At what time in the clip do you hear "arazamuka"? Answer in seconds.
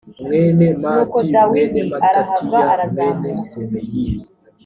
2.73-3.51